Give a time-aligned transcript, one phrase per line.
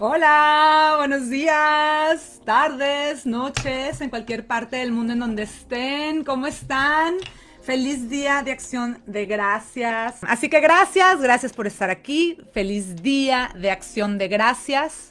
[0.00, 6.22] Hola, buenos días, tardes, noches, en cualquier parte del mundo en donde estén.
[6.22, 7.16] ¿Cómo están?
[7.62, 10.18] Feliz día de acción de gracias.
[10.22, 12.38] Así que gracias, gracias por estar aquí.
[12.54, 15.10] Feliz día de acción de gracias.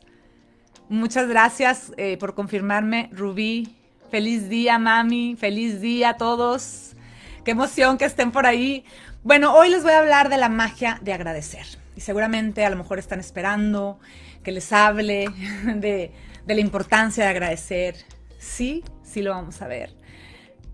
[0.88, 3.76] Muchas gracias eh, por confirmarme, Rubí.
[4.10, 5.35] Feliz día, mami.
[5.35, 6.96] Feliz día a todos.
[7.44, 8.85] Qué emoción que estén por ahí.
[9.22, 11.65] Bueno, hoy les voy a hablar de la magia de agradecer.
[11.97, 13.99] Y seguramente a lo mejor están esperando
[14.47, 15.27] que les hable
[15.75, 16.13] de,
[16.45, 17.97] de la importancia de agradecer.
[18.39, 19.93] Sí, sí lo vamos a ver.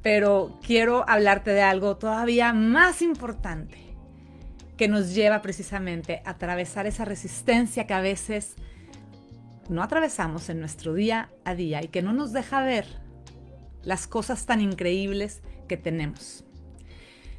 [0.03, 3.79] Pero quiero hablarte de algo todavía más importante
[4.77, 8.53] que nos lleva precisamente a atravesar esa resistencia que a veces
[9.69, 12.85] no atravesamos en nuestro día a día y que no nos deja ver
[13.81, 16.45] las cosas tan increíbles que tenemos.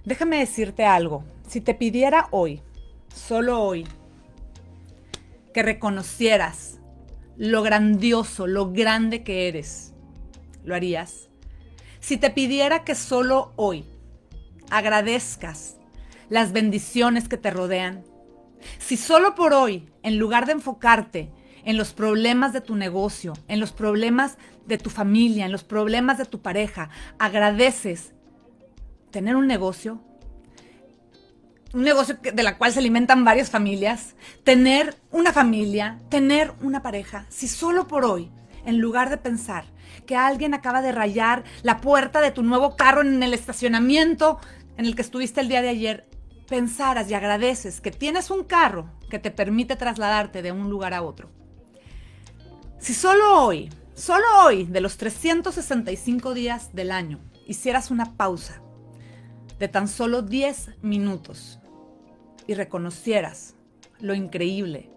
[0.04, 1.22] Déjame decirte algo.
[1.46, 2.60] Si te pidiera hoy,
[3.14, 3.86] solo hoy,
[5.54, 6.80] que reconocieras
[7.38, 9.94] lo grandioso, lo grande que eres,
[10.64, 11.30] ¿lo harías?
[12.00, 13.86] Si te pidiera que solo hoy
[14.70, 15.76] agradezcas
[16.28, 18.04] las bendiciones que te rodean,
[18.78, 21.30] si solo por hoy, en lugar de enfocarte
[21.64, 26.18] en los problemas de tu negocio, en los problemas de tu familia, en los problemas
[26.18, 28.12] de tu pareja, agradeces
[29.10, 30.02] tener un negocio,
[31.74, 37.26] un negocio de la cual se alimentan varias familias, tener una familia, tener una pareja,
[37.28, 38.30] si solo por hoy,
[38.64, 39.64] en lugar de pensar
[40.06, 44.38] que alguien acaba de rayar la puerta de tu nuevo carro en el estacionamiento
[44.76, 46.08] en el que estuviste el día de ayer,
[46.48, 51.02] pensaras y agradeces que tienes un carro que te permite trasladarte de un lugar a
[51.02, 51.30] otro.
[52.78, 58.60] Si solo hoy, solo hoy, de los 365 días del año, hicieras una pausa
[59.58, 61.60] de tan solo 10 minutos
[62.46, 63.54] y reconocieras
[64.00, 64.90] lo increíble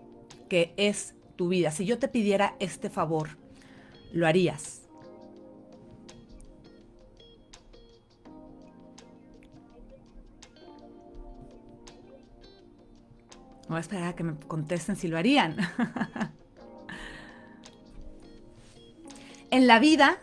[0.50, 3.30] que es tu vida, si yo te pidiera este favor,
[4.12, 4.88] ¿lo harías?
[13.68, 15.58] Voy a esperar a que me contesten si lo harían.
[19.52, 20.18] en la vida,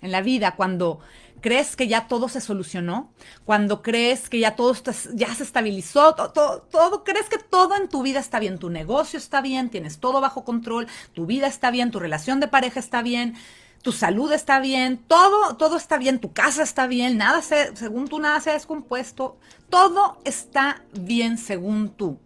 [0.00, 1.00] en la vida, cuando
[1.40, 3.12] crees que ya todo se solucionó,
[3.44, 4.74] cuando crees que ya todo
[5.14, 9.40] ya se estabilizó, todo, crees que todo en tu vida está bien, tu negocio está
[9.40, 13.34] bien, tienes todo bajo control, tu vida está bien, tu relación de pareja está bien,
[13.82, 18.08] tu salud está bien, todo, todo está bien, tu casa está bien, nada se, según
[18.08, 22.18] tú nada se ha descompuesto, todo está bien según tú.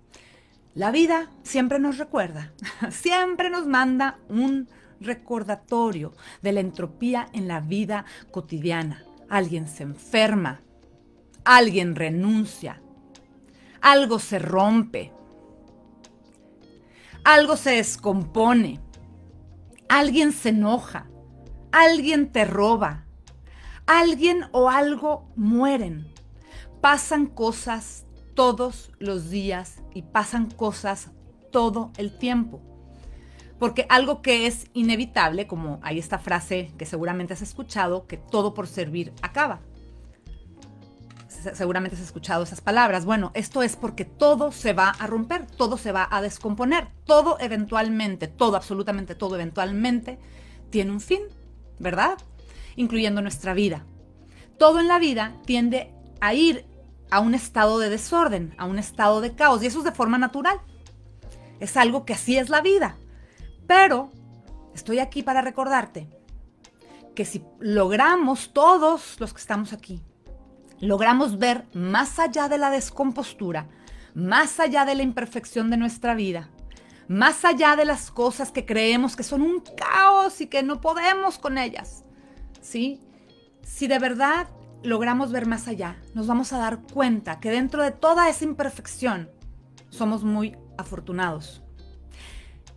[0.74, 2.52] La vida siempre nos recuerda,
[2.90, 4.68] siempre nos manda un
[5.04, 9.04] recordatorio de la entropía en la vida cotidiana.
[9.28, 10.60] Alguien se enferma,
[11.44, 12.80] alguien renuncia,
[13.80, 15.12] algo se rompe,
[17.24, 18.80] algo se descompone,
[19.88, 21.06] alguien se enoja,
[21.72, 23.04] alguien te roba,
[23.86, 26.12] alguien o algo mueren.
[26.80, 28.04] Pasan cosas
[28.34, 31.10] todos los días y pasan cosas
[31.50, 32.73] todo el tiempo.
[33.58, 38.52] Porque algo que es inevitable, como hay esta frase que seguramente has escuchado, que todo
[38.54, 39.60] por servir acaba.
[41.28, 43.04] Seguramente has escuchado esas palabras.
[43.04, 47.36] Bueno, esto es porque todo se va a romper, todo se va a descomponer, todo
[47.38, 50.18] eventualmente, todo, absolutamente todo eventualmente
[50.70, 51.20] tiene un fin,
[51.78, 52.18] ¿verdad?
[52.76, 53.84] Incluyendo nuestra vida.
[54.58, 56.64] Todo en la vida tiende a ir
[57.10, 60.18] a un estado de desorden, a un estado de caos, y eso es de forma
[60.18, 60.60] natural.
[61.60, 62.96] Es algo que así es la vida.
[63.66, 64.10] Pero
[64.74, 66.08] estoy aquí para recordarte
[67.14, 70.02] que si logramos todos los que estamos aquí,
[70.80, 73.68] logramos ver más allá de la descompostura,
[74.14, 76.50] más allá de la imperfección de nuestra vida,
[77.08, 81.38] más allá de las cosas que creemos que son un caos y que no podemos
[81.38, 82.04] con ellas,
[82.60, 83.00] ¿sí?
[83.62, 84.48] Si de verdad
[84.82, 89.30] logramos ver más allá, nos vamos a dar cuenta que dentro de toda esa imperfección
[89.88, 91.63] somos muy afortunados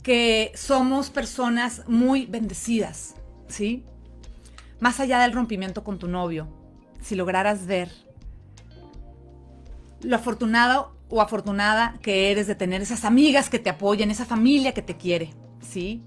[0.07, 3.15] que somos personas muy bendecidas,
[3.49, 3.83] ¿sí?
[4.79, 6.47] Más allá del rompimiento con tu novio,
[7.01, 7.91] si lograras ver
[9.99, 14.73] lo afortunado o afortunada que eres de tener esas amigas que te apoyan, esa familia
[14.73, 16.01] que te quiere, ¿sí?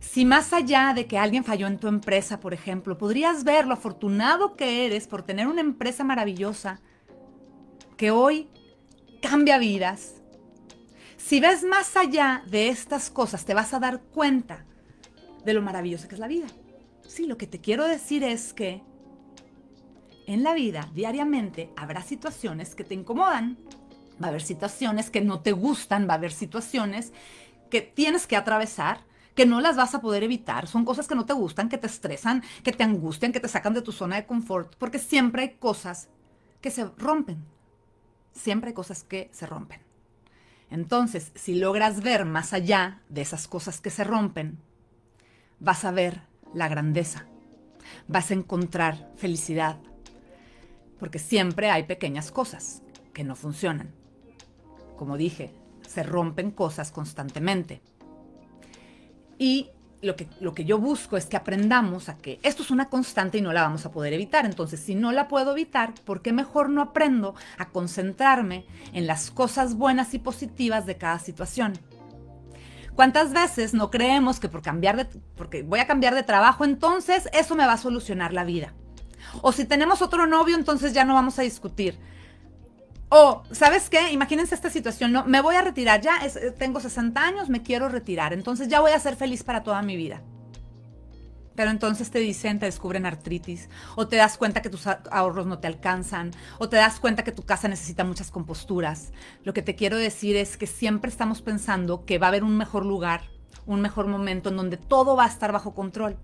[0.00, 3.72] Si más allá de que alguien falló en tu empresa, por ejemplo, podrías ver lo
[3.72, 6.82] afortunado que eres por tener una empresa maravillosa
[7.96, 8.48] que hoy
[9.22, 10.19] cambia vidas,
[11.22, 14.64] si ves más allá de estas cosas, te vas a dar cuenta
[15.44, 16.46] de lo maravillosa que es la vida.
[17.06, 18.82] Sí, lo que te quiero decir es que
[20.26, 23.58] en la vida, diariamente, habrá situaciones que te incomodan,
[24.20, 27.12] va a haber situaciones que no te gustan, va a haber situaciones
[27.68, 30.66] que tienes que atravesar, que no las vas a poder evitar.
[30.66, 33.74] Son cosas que no te gustan, que te estresan, que te angustian, que te sacan
[33.74, 36.08] de tu zona de confort, porque siempre hay cosas
[36.60, 37.44] que se rompen.
[38.32, 39.89] Siempre hay cosas que se rompen.
[40.70, 44.58] Entonces, si logras ver más allá de esas cosas que se rompen,
[45.58, 46.22] vas a ver
[46.54, 47.26] la grandeza,
[48.06, 49.78] vas a encontrar felicidad,
[50.98, 52.82] porque siempre hay pequeñas cosas
[53.12, 53.92] que no funcionan.
[54.96, 55.52] Como dije,
[55.86, 57.82] se rompen cosas constantemente.
[59.38, 59.70] Y
[60.02, 63.38] lo que, lo que yo busco es que aprendamos a que esto es una constante
[63.38, 64.46] y no la vamos a poder evitar.
[64.46, 69.30] Entonces, si no la puedo evitar, ¿por qué mejor no aprendo a concentrarme en las
[69.30, 71.74] cosas buenas y positivas de cada situación?
[72.94, 75.04] ¿Cuántas veces no creemos que por cambiar de,
[75.36, 78.74] porque voy a cambiar de trabajo, entonces eso me va a solucionar la vida?
[79.42, 81.98] O si tenemos otro novio, entonces ya no vamos a discutir.
[83.12, 84.12] O, ¿sabes qué?
[84.12, 85.24] Imagínense esta situación, ¿no?
[85.24, 88.92] Me voy a retirar, ya eh, tengo 60 años, me quiero retirar, entonces ya voy
[88.92, 90.22] a ser feliz para toda mi vida.
[91.56, 95.58] Pero entonces te dicen, te descubren artritis, o te das cuenta que tus ahorros no
[95.58, 99.10] te alcanzan, o te das cuenta que tu casa necesita muchas composturas.
[99.42, 102.56] Lo que te quiero decir es que siempre estamos pensando que va a haber un
[102.56, 103.22] mejor lugar,
[103.66, 106.16] un mejor momento en donde todo va a estar bajo control.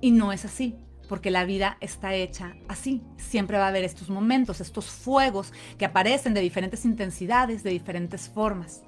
[0.00, 3.02] Y no es así porque la vida está hecha así.
[3.16, 8.28] Siempre va a haber estos momentos, estos fuegos que aparecen de diferentes intensidades, de diferentes
[8.28, 8.82] formas.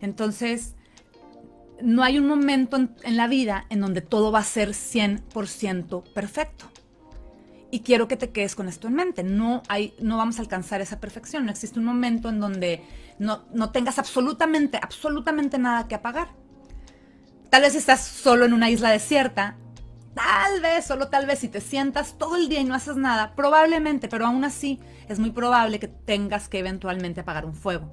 [0.00, 0.74] Entonces,
[1.80, 6.66] no hay un momento en, la vida en donde todo va a ser 100% perfecto.
[7.70, 9.22] Y quiero que te quedes con esto en mente.
[9.22, 11.44] No, hay, no vamos a alcanzar esa perfección.
[11.44, 12.82] No existe un momento en donde
[13.18, 16.28] no, no tengas absolutamente, absolutamente nada que apagar.
[17.50, 19.56] Tal vez estás solo en una isla desierta
[20.16, 23.34] Tal vez, solo tal vez, si te sientas todo el día y no haces nada,
[23.36, 24.80] probablemente, pero aún así
[25.10, 27.92] es muy probable que tengas que eventualmente apagar un fuego.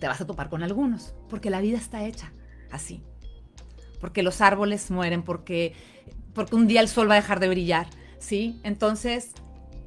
[0.00, 2.32] Te vas a topar con algunos, porque la vida está hecha
[2.70, 3.04] así.
[4.00, 5.74] Porque los árboles mueren, porque,
[6.32, 7.88] porque un día el sol va a dejar de brillar,
[8.18, 8.58] ¿sí?
[8.64, 9.32] Entonces,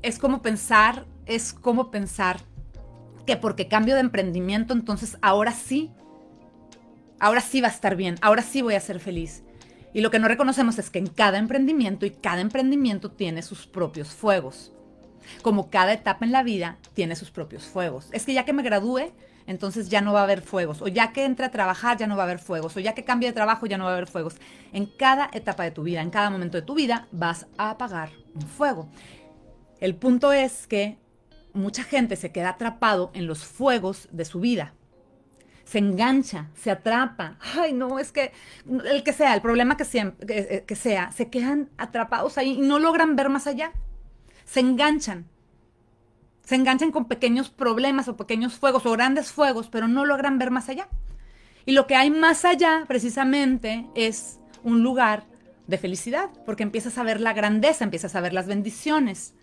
[0.04, 2.42] es como pensar, es como pensar
[3.26, 5.92] que porque cambio de emprendimiento, entonces ahora sí,
[7.20, 9.44] ahora sí va a estar bien, ahora sí voy a ser feliz.
[9.94, 13.66] Y lo que no reconocemos es que en cada emprendimiento y cada emprendimiento tiene sus
[13.66, 14.72] propios fuegos.
[15.42, 18.10] Como cada etapa en la vida tiene sus propios fuegos.
[18.12, 19.12] Es que ya que me gradúe,
[19.48, 20.82] entonces ya no va a haber fuegos.
[20.82, 22.78] O ya que entre a trabajar, ya no va a haber fuegos.
[22.78, 24.36] O ya que cambie de trabajo, ya no va a haber fuegos.
[24.74, 28.12] En cada etapa de tu vida, en cada momento de tu vida, vas a apagar
[28.36, 28.90] un fuego.
[29.80, 30.98] El punto es que
[31.54, 34.74] mucha gente se queda atrapado en los fuegos de su vida
[35.70, 37.38] se engancha, se atrapa.
[37.56, 38.32] Ay, no, es que
[38.86, 39.78] el que sea, el problema
[40.28, 43.72] eh, que, sea, se quedan atrapados ahí y no logran ver más allá.
[44.46, 45.28] Se enganchan.
[46.44, 50.50] Se enganchan con pequeños problemas o pequeños fuegos o grandes fuegos, pero no logran ver
[50.50, 50.88] más allá.
[51.68, 55.28] Y lo que hay más allá, precisamente, es un lugar
[55.68, 59.36] de felicidad, porque empiezas a ver la grandeza, empiezas a ver las bendiciones,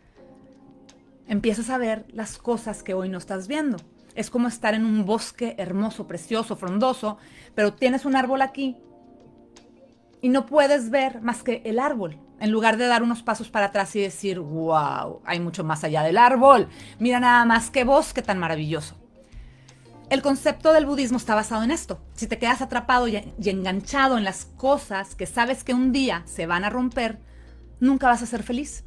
[1.29, 3.77] empiezas a ver las cosas que hoy no estás viendo.
[4.17, 7.19] Es como estar en un bosque hermoso, precioso, frondoso,
[7.55, 8.77] pero tienes un árbol aquí
[10.23, 12.19] y no puedes ver más que el árbol.
[12.41, 16.03] En lugar de dar unos pasos para atrás y decir, wow, hay mucho más allá
[16.03, 16.69] del árbol.
[16.99, 18.97] Mira nada más qué bosque tan maravilloso.
[20.09, 22.01] El concepto del budismo está basado en esto.
[22.15, 26.47] Si te quedas atrapado y, enganchado en las cosas que sabes que un día se
[26.47, 27.19] van a romper,
[27.81, 28.86] nunca vas a ser feliz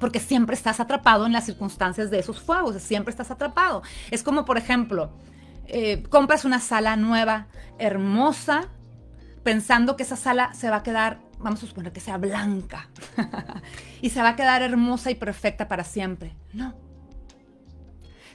[0.00, 3.82] porque siempre estás atrapado en las circunstancias de esos fuegos, siempre estás atrapado.
[4.10, 5.12] Es como, por ejemplo,
[5.66, 7.46] eh, compras una sala nueva,
[7.78, 8.68] hermosa,
[9.44, 12.88] pensando que esa sala se va a quedar, vamos a suponer que sea blanca,
[14.02, 16.34] y se va a quedar hermosa y perfecta para siempre.
[16.52, 16.74] No.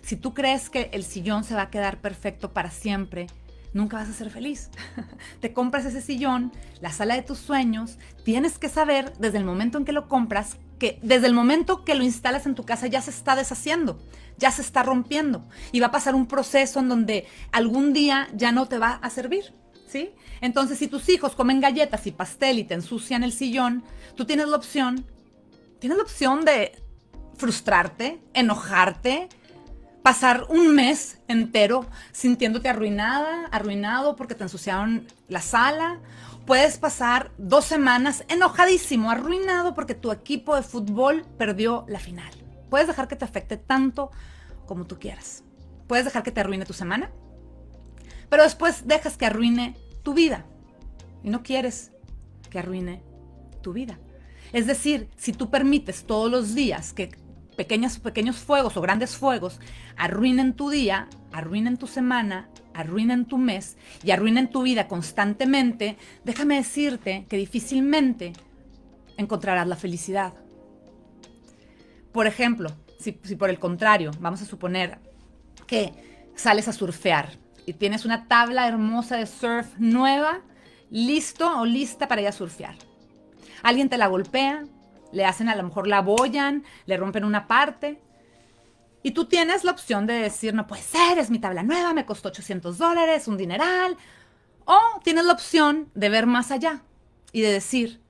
[0.02, 3.28] Si tú crees que el sillón se va a quedar perfecto para siempre,
[3.74, 4.70] nunca vas a ser feliz.
[5.42, 9.78] Te compras ese sillón, la sala de tus sueños, tienes que saber desde el momento
[9.78, 13.02] en que lo compras que desde el momento que lo instalas en tu casa ya
[13.02, 14.00] se está deshaciendo,
[14.38, 18.52] ya se está rompiendo y va a pasar un proceso en donde algún día ya
[18.52, 19.54] no te va a servir,
[19.88, 20.12] ¿sí?
[20.42, 23.84] Entonces, si tus hijos comen galletas y pastel y te ensucian el sillón,
[24.16, 25.06] tú tienes la opción,
[25.80, 26.74] tienes la opción de
[27.38, 29.30] frustrarte, enojarte,
[30.04, 36.00] pasar un mes entero sintiéndote arruinada, arruinado porque te ensuciaron la sala
[36.46, 42.32] puedes pasar dos semanas enojadísimo, arruinado porque tu equipo de fútbol perdió la final.
[42.70, 44.12] Puedes dejar que te afecte tanto
[44.66, 45.44] como tú quieras.
[45.88, 47.12] Puedes dejar que te arruine tu semana,
[48.30, 50.46] pero después dejas que arruine tu vida.
[51.24, 51.92] Y no quieres
[52.50, 53.04] que arruine
[53.62, 54.00] tu vida.
[54.54, 57.10] Es decir, si tú permites todos los días que
[57.56, 59.60] pequeños, pequeños fuegos o grandes fuegos
[59.98, 66.56] arruinen tu día, arruinen tu semana, arruinen tu mes y arruinen tu vida constantemente, déjame
[66.56, 68.32] decirte que difícilmente
[69.18, 70.34] encontrarás la felicidad.
[72.14, 75.00] Por ejemplo, si, por el contrario, vamos a suponer
[75.68, 75.92] que
[76.36, 77.34] sales a surfear
[77.66, 80.40] y tienes una tabla hermosa de surf nueva,
[80.90, 82.76] listo o lista para ir a surfear.
[83.62, 84.64] Alguien te la golpea,
[85.12, 88.00] le hacen a lo mejor la bollan, le rompen una parte.
[89.06, 92.08] Y tú tienes la opción de decir, no puede ser, es mi tabla nueva, me
[92.08, 93.98] costó 800 dólares, un dineral.
[94.66, 96.82] O tienes la opción de ver más allá
[97.32, 98.02] y de decir,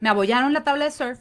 [0.00, 1.20] me abollaron la tabla de surf,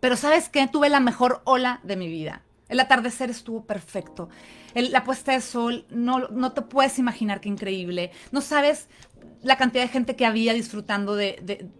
[0.00, 0.68] pero ¿sabes qué?
[0.68, 2.42] Tuve la mejor ola de mi vida.
[2.68, 4.28] El atardecer estuvo perfecto.
[4.74, 8.10] la puesta de sol, no, no te puedes imaginar qué increíble.
[8.32, 8.86] No sabes
[9.40, 11.70] la cantidad de gente que había disfrutando de,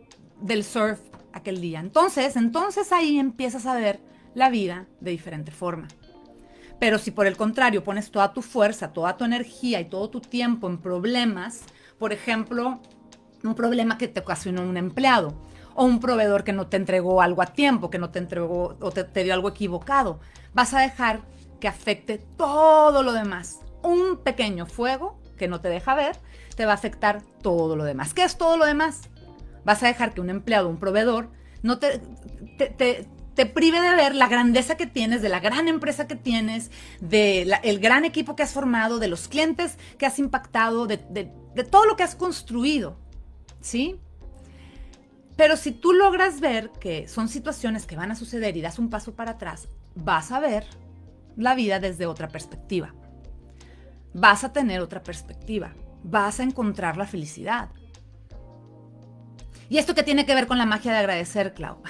[0.41, 1.01] del surf
[1.35, 1.81] aquel día.
[1.81, 5.89] Entonces, entonces ahí empiezas a ver la vida de diferente forma.
[6.79, 10.21] Pero si por el contrario pones toda tu fuerza, toda tu energía y todo tu
[10.21, 11.63] tiempo en problemas,
[11.99, 12.81] por ejemplo,
[13.43, 15.41] un problema que te ocasionó un empleado
[15.75, 18.91] o un proveedor que no te entregó algo a tiempo, que no te entregó o
[18.91, 20.21] te, dio algo equivocado,
[20.53, 21.23] vas a dejar
[21.59, 23.61] que afecte todo lo demás.
[23.83, 26.19] Un pequeño fuego que no te deja ver,
[26.57, 28.13] te va a afectar todo lo demás.
[28.13, 29.09] ¿Qué es todo lo demás?
[29.65, 31.31] Vas a dejar que un empleado, un proveedor,
[31.63, 32.03] no te,
[33.45, 37.81] prive de ver la grandeza que tienes, de la gran empresa que tienes, del el
[37.81, 41.97] gran equipo que has formado, de los clientes que has impactado, de, de todo lo
[41.97, 42.97] que has construido.
[43.61, 44.01] ¿Sí?
[45.37, 48.89] Pero si tú logras ver que son situaciones que van a suceder y das un
[48.89, 50.67] paso para atrás, vas a ver
[51.37, 52.95] la vida desde otra perspectiva.
[54.15, 55.75] Vas a tener otra perspectiva.
[56.03, 57.69] Vas a encontrar la felicidad.
[59.69, 61.83] ¿Y esto qué tiene que ver con la magia de agradecer, Clau?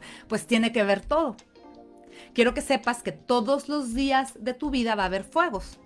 [0.28, 1.36] pues tiene que ver todo.
[2.34, 5.78] Quiero que sepas que todos los días de tu vida va a haber fuegos.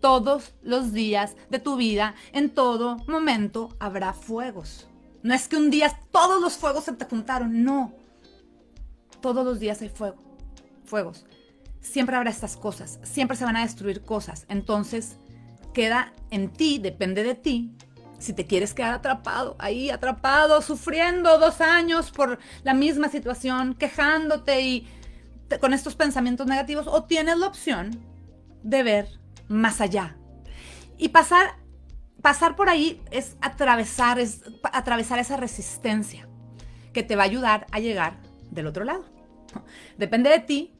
[0.00, 4.88] Todos los días de tu vida, en todo momento, habrá fuegos.
[5.22, 7.92] No es que un día todos los fuegos se te juntaron, no.
[9.20, 10.16] Todos los días hay fuego,
[10.84, 11.26] fuegos.
[11.82, 14.46] Siempre habrá estas cosas, siempre se van a destruir cosas.
[14.48, 15.18] Entonces,
[15.74, 17.74] queda en ti, depende de ti,
[18.20, 24.60] si te quieres quedar atrapado, ahí atrapado, sufriendo dos años por la misma situación, quejándote
[24.60, 24.88] y
[25.60, 27.98] con estos pensamientos negativos, o tienes la opción
[28.62, 29.08] de ver
[29.48, 30.16] más allá
[30.96, 31.60] y pasar
[32.20, 36.28] pasar por ahí es atravesar, es atravesar esa resistencia
[36.92, 38.18] que te va a ayudar a llegar
[38.50, 39.04] del otro lado.
[39.96, 40.74] Depende de ti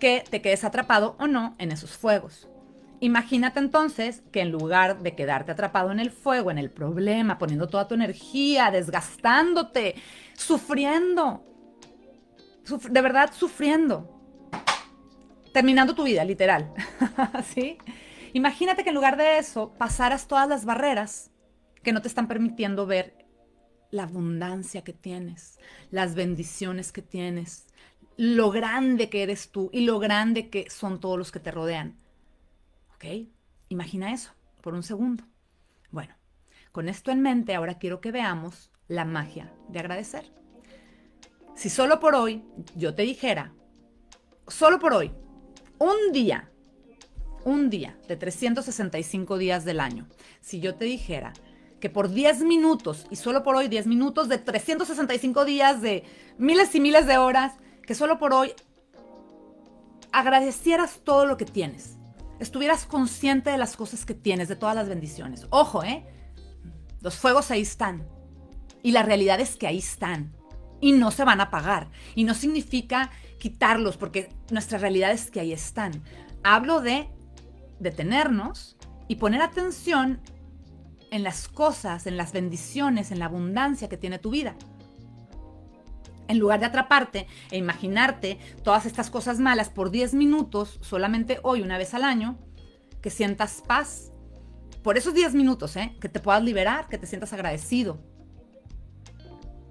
[0.00, 2.48] que te quedes atrapado o no en esos fuegos.
[3.00, 7.68] Imagínate entonces que en lugar de quedarte atrapado en el fuego, en el problema, poniendo
[7.68, 9.94] toda tu energía, desgastándote,
[10.34, 11.44] sufriendo,
[12.90, 14.20] de verdad sufriendo,
[15.52, 16.72] terminando tu vida, literal,
[17.54, 17.78] ¿sí?
[18.32, 21.30] Imagínate que en lugar de eso pasaras todas las barreras
[21.82, 23.26] que no te están permitiendo ver
[23.90, 25.58] la abundancia que tienes,
[25.90, 27.66] las bendiciones que tienes,
[28.16, 31.96] lo grande que eres tú y lo grande que son todos los que te rodean.
[32.98, 33.28] ¿Ok?
[33.68, 35.22] Imagina eso por un segundo.
[35.92, 36.14] Bueno,
[36.72, 40.32] con esto en mente, ahora quiero que veamos la magia de agradecer.
[41.54, 42.42] Si solo por hoy
[42.74, 43.54] yo te dijera,
[44.48, 45.12] solo por hoy,
[45.78, 46.50] un día
[47.44, 50.06] un día de 365 días del año,
[50.40, 51.32] si yo te dijera
[51.80, 56.02] que por 10 minutos, y solo por hoy 10 minutos de 365 días, de
[56.36, 57.54] miles y miles de horas,
[57.86, 58.52] que solo por hoy
[60.10, 61.97] agradecieras todo lo que tienes,
[62.40, 65.46] estuvieras consciente de las cosas que tienes, de todas las bendiciones.
[65.50, 66.06] Ojo, ¿eh?
[67.00, 68.06] Los fuegos ahí están.
[68.82, 70.34] Y la realidad es que ahí están.
[70.80, 71.90] Y no se van a apagar.
[72.14, 76.02] Y no significa quitarlos, porque nuestra realidad es que ahí están.
[76.42, 77.08] Hablo de
[77.80, 78.76] detenernos
[79.08, 80.20] y poner atención
[81.10, 84.56] en las cosas, en las bendiciones, en la abundancia que tiene tu vida.
[86.28, 91.62] En lugar de atraparte e imaginarte todas estas cosas malas por 10 minutos, solamente hoy,
[91.62, 92.38] una vez al año,
[93.02, 94.12] que sientas paz.
[94.82, 95.96] Por esos 10 minutos, ¿eh?
[96.00, 97.98] que te puedas liberar, que te sientas agradecido.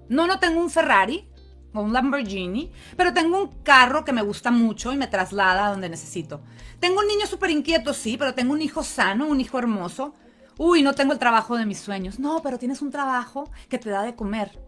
[0.08, 1.30] No, no tengo un Ferrari,
[1.74, 5.88] o un Lamborghini, pero tengo un carro que me gusta mucho y me traslada donde
[5.88, 6.42] necesito.
[6.80, 10.14] Tengo un niño súper inquieto, sí, pero tengo un hijo sano, un hijo hermoso.
[10.56, 12.18] Uy, no tengo el trabajo de mis sueños.
[12.18, 14.67] No, pero tienes un trabajo que te da de comer.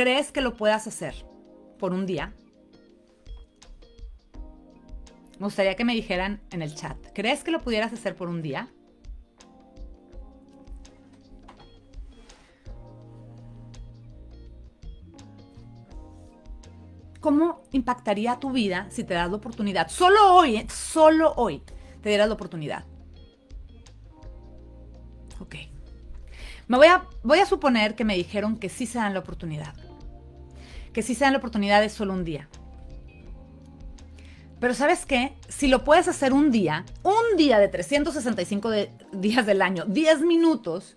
[0.00, 1.14] ¿Crees que lo puedas hacer
[1.78, 2.32] por un día?
[5.38, 8.40] Me gustaría que me dijeran en el chat, ¿crees que lo pudieras hacer por un
[8.40, 8.70] día?
[17.20, 19.88] ¿Cómo impactaría tu vida si te das la oportunidad?
[19.90, 20.66] Solo hoy, ¿eh?
[20.70, 21.62] solo hoy
[22.00, 22.86] te dieras la oportunidad.
[25.40, 25.56] Ok.
[26.68, 29.74] Me voy a, voy a suponer que me dijeron que sí se dan la oportunidad.
[30.92, 32.48] Que sí se dan la oportunidad de solo un día.
[34.60, 35.32] Pero ¿sabes qué?
[35.48, 38.70] Si lo puedes hacer un día, un día de 365
[39.12, 40.96] días del año, 10 minutos,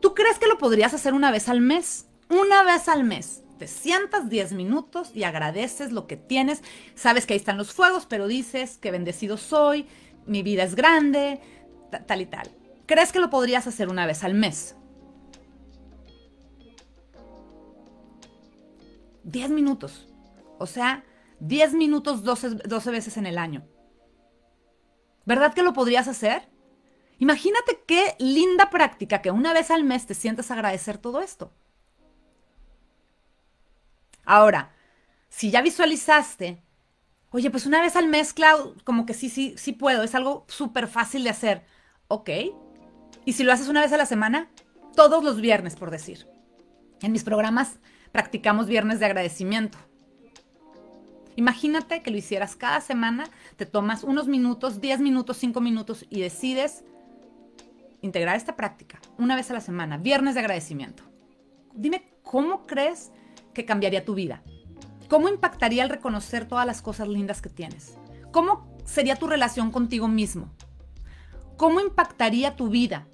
[0.00, 2.06] ¿tú crees que lo podrías hacer una vez al mes?
[2.28, 3.42] Una vez al mes.
[3.58, 6.62] Te sientas 10 minutos y agradeces lo que tienes.
[6.96, 9.86] Sabes que ahí están los fuegos, pero dices que bendecido soy,
[10.26, 11.40] mi vida es grande,
[12.06, 12.50] tal y tal.
[12.86, 14.74] ¿Crees que lo podrías hacer una vez al mes?
[19.24, 20.08] 10 minutos.
[20.58, 21.04] O sea,
[21.40, 23.66] 10 minutos 12, 12 veces en el año.
[25.24, 26.48] ¿Verdad que lo podrías hacer?
[27.18, 31.52] Imagínate qué linda práctica que una vez al mes te sientas agradecer todo esto.
[34.24, 34.72] Ahora,
[35.28, 36.62] si ya visualizaste,
[37.30, 40.44] oye, pues una vez al mes, Clau, como que sí, sí, sí puedo, es algo
[40.48, 41.64] súper fácil de hacer.
[42.08, 42.30] Ok.
[43.24, 44.50] ¿Y si lo haces una vez a la semana?
[44.94, 46.26] Todos los viernes, por decir.
[47.00, 47.78] En mis programas
[48.12, 49.78] practicamos viernes de agradecimiento.
[51.34, 53.24] Imagínate que lo hicieras cada semana,
[53.56, 56.84] te tomas unos minutos, 10 minutos, 5 minutos y decides
[58.02, 61.04] integrar esta práctica una vez a la semana, viernes de agradecimiento.
[61.72, 63.12] Dime, ¿cómo crees
[63.54, 64.42] que cambiaría tu vida?
[65.08, 67.96] ¿Cómo impactaría el reconocer todas las cosas lindas que tienes?
[68.30, 70.50] ¿Cómo sería tu relación contigo mismo?
[71.56, 73.06] ¿Cómo impactaría tu vida,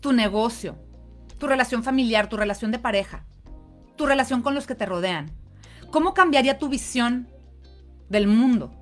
[0.00, 0.76] tu negocio,
[1.38, 3.24] tu relación familiar, tu relación de pareja,
[3.98, 5.30] tu relación con los que te rodean?
[5.90, 7.28] ¿Cómo cambiaría tu visión
[8.08, 8.72] del mundo?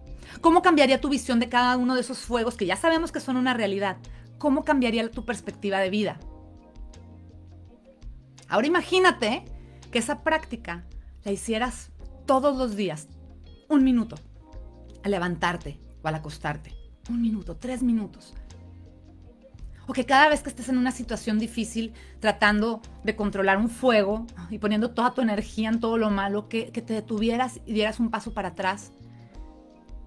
[0.40, 3.37] ¿Cómo cambiaría tu visión de cada uno de esos fuegos que ya sabemos que son
[3.37, 3.96] una realidad?
[4.38, 6.20] ¿Cómo cambiaría tu perspectiva de vida?
[8.49, 9.44] Ahora imagínate
[9.90, 10.85] que esa práctica
[11.25, 11.90] la hicieras
[12.26, 13.08] todos los días,
[13.68, 14.16] un minuto,
[15.02, 16.75] al levantarte o al acostarte.
[17.08, 18.35] Un minuto, tres minutos.
[19.87, 24.27] O que cada vez que estés en una situación difícil, tratando de controlar un fuego
[24.51, 28.01] y poniendo toda tu energía en todo lo malo, que, que te detuvieras y dieras
[28.01, 28.92] un paso para atrás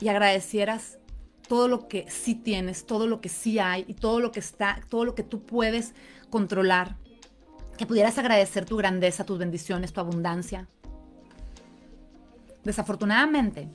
[0.01, 0.99] y agradecieras
[1.47, 4.79] todo lo que sí tienes, todo lo que sí hay y todo lo que está,
[4.87, 5.93] todo lo que tú puedes
[6.29, 6.95] controlar.
[7.77, 10.67] Que pudieras agradecer tu grandeza, tus bendiciones, tu abundancia.
[12.63, 13.69] Desafortunadamente,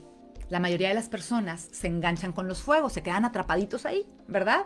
[0.49, 4.65] la mayoría de las personas se enganchan con los fuegos, se quedan atrapaditos ahí, ¿verdad?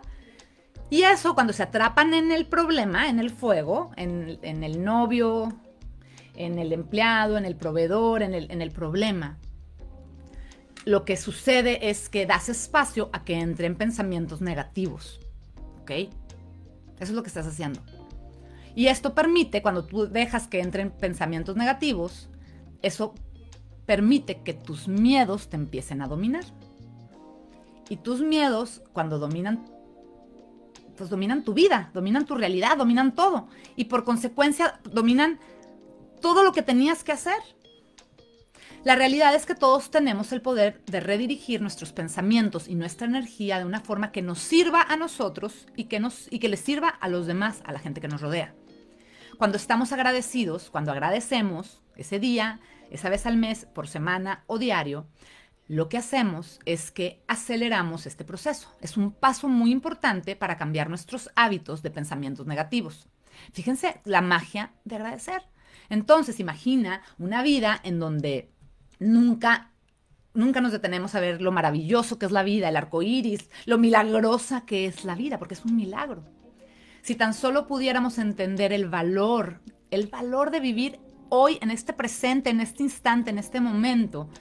[0.89, 5.53] Y eso, cuando se atrapan en el problema, en el fuego, en, el novio,
[6.35, 9.37] en el empleado, en el proveedor, en el, problema,
[10.85, 15.19] lo que sucede es que das espacio a que entren pensamientos negativos.
[15.81, 15.91] ¿Ok?
[15.91, 16.09] Eso
[16.99, 17.81] es lo que estás haciendo.
[18.75, 22.29] Y esto permite, cuando tú dejas que entren pensamientos negativos,
[22.81, 23.13] eso
[23.85, 26.45] permite que tus miedos te empiecen a dominar.
[27.89, 29.65] Y tus miedos, cuando dominan,
[30.99, 33.47] pues dominan tu vida, dominan tu realidad, dominan todo.
[33.77, 35.39] Y por consecuencia, dominan
[36.21, 37.39] todo lo que tenías que hacer.
[38.83, 43.59] La realidad es que todos tenemos el poder de redirigir nuestros pensamientos y nuestra energía
[43.59, 46.89] de una forma que nos sirva a nosotros y que, nos, y que les sirva
[46.89, 48.53] a los demás, a la gente que nos rodea.
[49.37, 52.59] Cuando estamos agradecidos, cuando agradecemos ese día,
[52.91, 55.07] esa vez al mes, por semana o diario,
[55.69, 58.75] lo que hacemos es que aceleramos este proceso.
[58.81, 63.07] Es un paso muy importante para cambiar nuestros hábitos de pensamientos negativos.
[63.53, 65.43] Fíjense la magia de agradecer.
[65.89, 68.51] Entonces, imagina una vida en donde
[68.97, 69.71] nunca,
[70.33, 73.77] nunca nos detenemos a ver lo maravilloso que es la vida, el arco iris, lo
[73.77, 76.23] milagrosa que es la vida, porque es un milagro.
[77.03, 82.49] Si tan solo pudiéramos entender el valor, el valor de vivir hoy, en este presente,
[82.49, 84.31] en este instante, en este momento,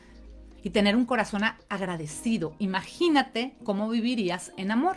[0.62, 2.54] y tener un corazón agradecido.
[2.58, 4.96] Imagínate cómo vivirías en amor.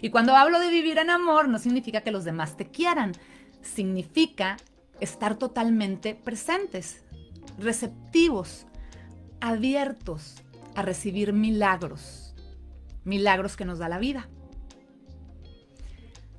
[0.00, 3.12] Y cuando hablo de vivir en amor, no significa que los demás te quieran,
[3.62, 4.56] significa
[5.00, 7.04] estar totalmente presentes,
[7.58, 8.66] receptivos,
[9.40, 10.36] abiertos
[10.74, 12.34] a recibir milagros,
[13.04, 14.28] milagros que nos da la vida.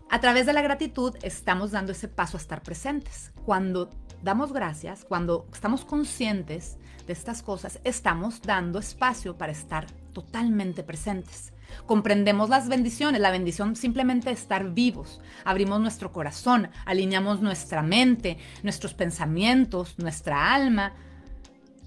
[0.09, 3.31] A través de la gratitud estamos dando ese paso a estar presentes.
[3.45, 3.89] Cuando
[4.21, 11.53] damos gracias, cuando estamos conscientes de estas cosas, estamos dando espacio para estar totalmente presentes.
[11.85, 15.21] Comprendemos las bendiciones, la bendición simplemente estar vivos.
[15.45, 20.93] Abrimos nuestro corazón, alineamos nuestra mente, nuestros pensamientos, nuestra alma,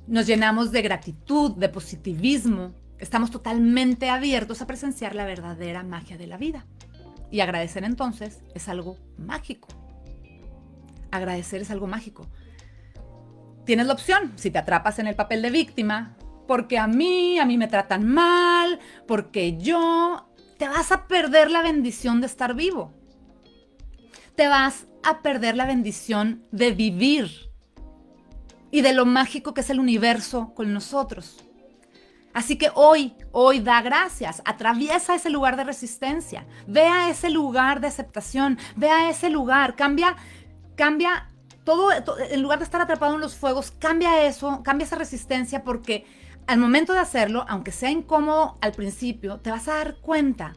[0.07, 2.73] nos llenamos de gratitud, de positivismo.
[2.99, 6.67] Estamos totalmente abiertos a presenciar la verdadera magia de la vida.
[7.31, 9.69] Y agradecer entonces es algo mágico.
[11.11, 12.27] Agradecer es algo mágico.
[13.65, 17.47] Tienes la opción, si te atrapas en el papel de víctima, porque a mí, a
[17.47, 22.93] mí me tratan mal, porque yo, te vas a perder la bendición de estar vivo.
[24.37, 27.31] Te vas a perder la bendición de vivir
[28.71, 31.45] y de lo mágico que es el universo con nosotros.
[32.35, 37.81] Así que hoy, hoy da gracias, atraviesa ese lugar de resistencia, ve a ese lugar
[37.81, 40.17] de aceptación, ve a ese lugar, cambia,
[40.75, 41.31] cambia
[41.65, 46.07] todo, en lugar de estar atrapado en los fuegos, cambia eso, cambia esa resistencia porque
[46.47, 50.55] al momento de hacerlo, aunque sea incómodo al principio, te vas a dar cuenta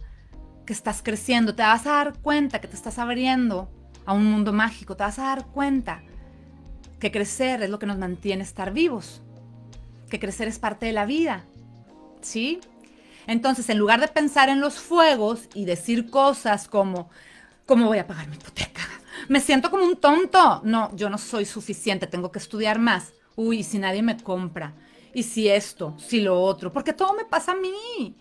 [0.65, 3.71] que estás creciendo, te vas a dar cuenta que te estás abriendo
[4.05, 6.03] a un mundo mágico, te vas a dar cuenta
[6.99, 9.21] que crecer es lo que nos mantiene estar vivos,
[10.09, 11.45] que crecer es parte de la vida,
[12.21, 12.59] ¿sí?
[13.27, 17.09] Entonces, en lugar de pensar en los fuegos y decir cosas como,
[17.65, 18.81] ¿cómo voy a pagar mi hipoteca?
[19.27, 20.61] Me siento como un tonto.
[20.63, 23.13] No, yo no soy suficiente, tengo que estudiar más.
[23.35, 24.73] Uy, si nadie me compra.
[25.13, 28.15] Y si esto, si lo otro, porque todo me pasa a mí.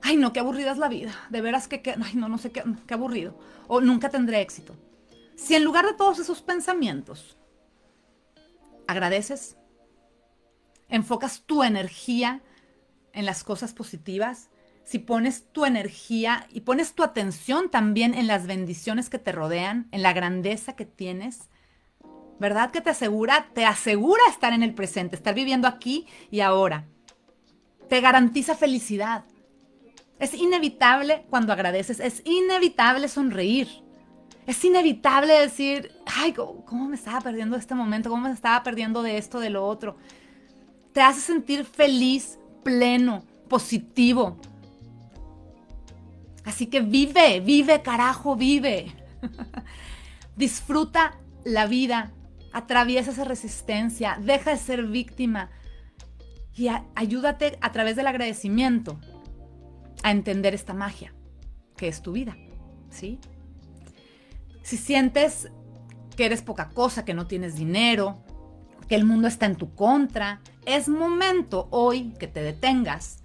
[0.00, 1.14] Ay, no, qué aburrida es la vida.
[1.30, 3.38] De veras que, ay, no, no sé qué, qué aburrido.
[3.68, 4.74] O nunca tendré éxito.
[5.36, 7.36] Si en lugar de todos esos pensamientos,
[8.86, 9.56] agradeces,
[10.88, 12.42] enfocas tu energía
[13.12, 14.50] en las cosas positivas,
[14.84, 19.88] si pones tu energía y pones tu atención también en las bendiciones que te rodean,
[19.90, 21.48] en la grandeza que tienes,
[22.38, 22.70] ¿verdad?
[22.70, 26.86] Que te asegura, te asegura estar en el presente, estar viviendo aquí y ahora.
[27.88, 29.24] Te garantiza felicidad.
[30.18, 33.68] Es inevitable cuando agradeces, es inevitable sonreír.
[34.46, 38.10] Es inevitable decir, ay, ¿cómo, me estaba perdiendo este momento?
[38.10, 39.96] ¿Cómo me estaba perdiendo de esto, de lo otro?
[40.92, 44.36] Te hace sentir feliz, pleno, positivo.
[46.44, 48.92] Así que vive, vive, carajo, vive.
[50.36, 52.12] Disfruta la vida,
[52.52, 55.50] atraviesa esa resistencia, deja de ser víctima
[56.54, 59.00] y ayúdate a través del agradecimiento
[60.02, 61.14] a entender esta magia
[61.76, 62.36] que es tu vida,
[62.90, 63.18] ¿sí?
[64.62, 65.50] Si sientes
[66.16, 68.22] que eres poca cosa, que no tienes dinero,
[68.88, 73.21] que el mundo está en tu contra, es momento hoy que te detengas.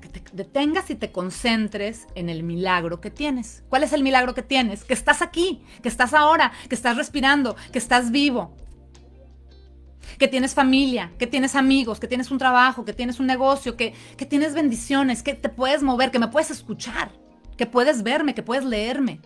[0.00, 3.62] Que te detengas y te concentres en el milagro que tienes.
[3.68, 4.84] ¿Cuál es el milagro que tienes?
[4.84, 8.54] Que estás aquí, que estás ahora, que estás respirando, que estás vivo.
[10.18, 13.94] Que tienes familia, que tienes amigos, que tienes un trabajo, que tienes un negocio, que,
[14.16, 17.12] que tienes bendiciones, que te puedes mover, que me puedes escuchar,
[17.56, 19.20] que puedes verme, que puedes leerme.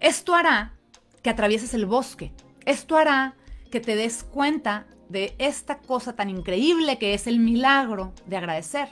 [0.00, 0.74] Esto hará
[1.22, 2.32] que atravieses el bosque.
[2.64, 3.36] Esto hará
[3.70, 8.88] que te des cuenta de esta cosa tan increíble que es el milagro de agradecer.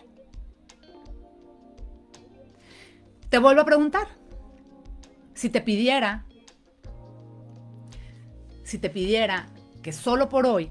[3.29, 4.07] Te vuelvo a preguntar,
[5.35, 6.24] si te pidiera,
[8.62, 9.48] si te pidiera
[9.83, 10.70] que solo por hoy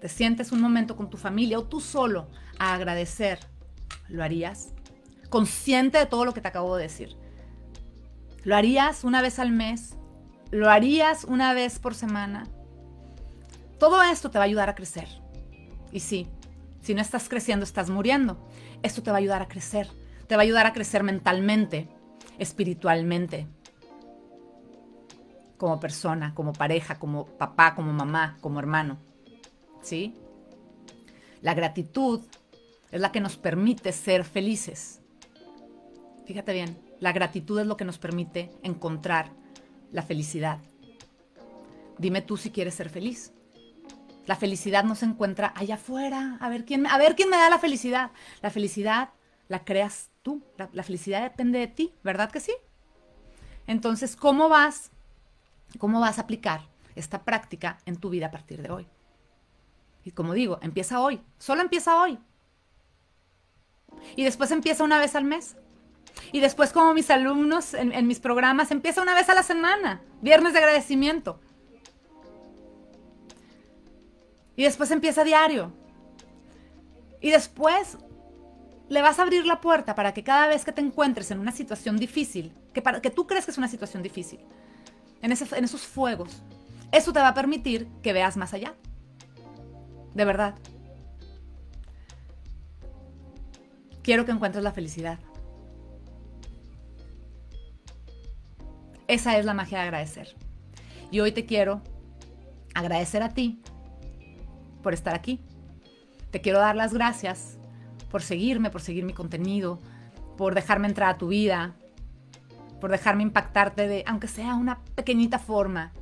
[0.00, 2.28] te sientes un momento con tu familia o tú solo
[2.58, 3.38] a agradecer,
[4.08, 4.74] ¿lo harías?
[5.28, 7.16] Consciente de todo lo que te acabo de decir.
[8.44, 9.96] ¿Lo harías una vez al mes?
[10.50, 12.48] ¿Lo harías una vez por semana?
[13.82, 15.08] Todo esto te va a ayudar a crecer.
[15.90, 16.28] Y sí,
[16.82, 18.38] si no estás creciendo, estás muriendo.
[18.80, 19.88] Esto te va a ayudar a crecer.
[20.28, 21.88] Te va a ayudar a crecer mentalmente,
[22.38, 23.48] espiritualmente,
[25.58, 28.98] como persona, como pareja, como papá, como mamá, como hermano.
[29.80, 30.14] ¿Sí?
[31.40, 32.20] La gratitud
[32.92, 35.00] es la que nos permite ser felices.
[36.24, 39.32] Fíjate bien, la gratitud es lo que nos permite encontrar
[39.90, 40.60] la felicidad.
[41.98, 43.32] Dime tú si quieres ser feliz.
[44.26, 46.38] La felicidad no se encuentra allá afuera.
[46.40, 48.12] A ver quién, a ver quién me da la felicidad.
[48.40, 49.10] La felicidad
[49.48, 50.42] la creas tú.
[50.56, 52.52] La, felicidad depende de ti, ¿verdad que sí?
[53.66, 54.90] Entonces, ¿cómo vas?
[55.78, 58.88] ¿Cómo vas a aplicar esta práctica en tu vida a partir de hoy?
[60.04, 61.20] Y como digo, empieza hoy.
[61.38, 62.18] Solo empieza hoy.
[64.16, 65.56] Y después empieza una vez al mes.
[66.32, 70.52] Y después, como mis alumnos en, mis programas, empieza una vez a la semana, viernes
[70.52, 71.40] de agradecimiento.
[74.56, 75.72] Y después empieza diario.
[77.20, 77.98] Y después
[78.88, 81.52] le vas a abrir la puerta para que cada vez que te encuentres en una
[81.52, 84.40] situación difícil, que, para, que tú crees que es una situación difícil,
[85.22, 86.42] en, en esos fuegos,
[86.90, 88.74] eso te va a permitir que veas más allá.
[90.14, 90.54] De verdad.
[94.02, 95.18] Quiero que encuentres la felicidad.
[99.06, 100.34] Esa es la magia de agradecer.
[101.10, 101.82] Y hoy te quiero
[102.74, 103.62] agradecer a ti
[104.82, 105.40] por estar aquí.
[106.30, 107.58] Te quiero dar las gracias
[108.10, 109.80] por seguirme, por seguir mi contenido,
[110.36, 111.74] por dejarme entrar a tu vida,
[112.80, 115.92] por dejarme impactarte de, aunque sea una pequeñita forma,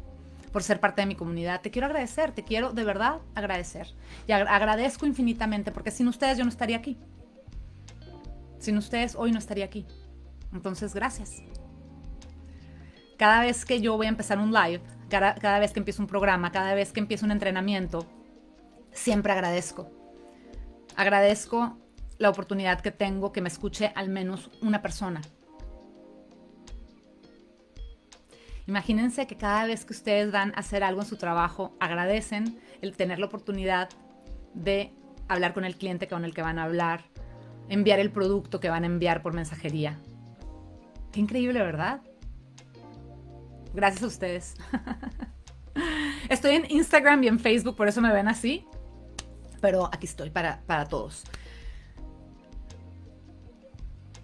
[0.52, 1.60] por ser parte de mi comunidad.
[1.60, 3.88] Te quiero agradecer, te quiero de verdad agradecer.
[4.26, 6.98] Y agradezco infinitamente porque sin ustedes yo no estaría aquí.
[8.58, 9.86] Sin ustedes hoy no estaría aquí.
[10.52, 11.42] Entonces, gracias.
[13.16, 16.08] Cada vez que yo voy a empezar un live, cada, cada vez que empiezo un
[16.08, 18.06] programa, cada vez que empiezo un entrenamiento,
[18.92, 19.90] siempre agradezco.
[20.96, 21.78] Agradezco
[22.18, 25.22] la oportunidad que tengo que me escuche al menos una persona.
[28.66, 32.96] Imagínense que cada vez que ustedes van a hacer algo en su trabajo, agradecen el
[32.96, 33.88] tener la oportunidad
[34.54, 34.92] de
[35.28, 37.04] hablar con el cliente con el que van a hablar,
[37.68, 39.98] enviar el producto que van a enviar por mensajería.
[41.12, 42.02] Qué increíble, ¿verdad?
[43.74, 44.54] Gracias a ustedes.
[46.28, 48.66] Estoy en Instagram y en Facebook, por eso me ven así.
[49.60, 51.24] Pero aquí estoy para, para todos.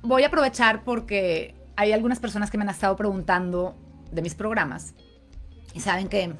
[0.03, 3.77] Voy a aprovechar porque hay algunas personas que me han estado preguntando
[4.11, 4.94] de mis programas
[5.75, 6.35] y saben que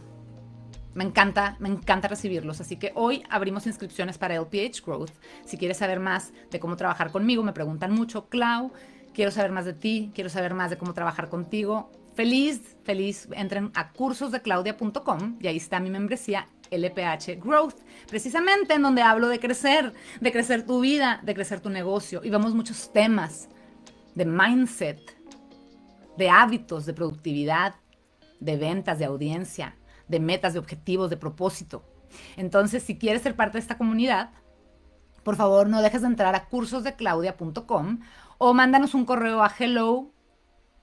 [0.95, 2.61] me encanta, me encanta recibirlos.
[2.61, 5.11] Así que hoy abrimos inscripciones para LPH Growth.
[5.45, 8.73] Si quieres saber más de cómo trabajar conmigo, me preguntan mucho, Clau,
[9.13, 11.91] quiero saber más de ti, quiero saber más de cómo trabajar contigo.
[12.15, 17.77] Feliz, feliz, entren a cursosdeclaudia.com y ahí está mi membresía LPH Growth,
[18.09, 22.23] precisamente en donde hablo de crecer, de crecer tu vida, de crecer tu negocio.
[22.25, 23.49] Y vemos muchos temas
[24.15, 25.01] de mindset,
[26.17, 27.75] de hábitos, de productividad,
[28.41, 29.77] de ventas, de audiencia,
[30.09, 31.85] de metas, de objetivos, de propósito.
[32.37, 34.31] Entonces, si quieres ser parte de esta comunidad,
[35.23, 38.01] por favor no dejes de entrar a cursosdeclaudia.com
[38.39, 40.13] o mándanos un correo a hello,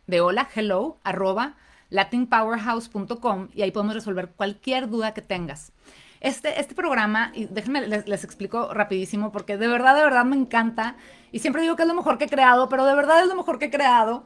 [0.06, 1.56] de hola, hello, arroba,
[1.94, 5.72] latinpowerhouse.com y ahí podemos resolver cualquier duda que tengas.
[6.20, 10.36] Este, este programa, y déjenme, les, les, explico rapidísimo porque de verdad, de verdad me
[10.36, 10.96] encanta
[11.32, 13.36] y siempre digo que es lo mejor que he creado, pero de verdad es lo
[13.36, 14.24] mejor que he creado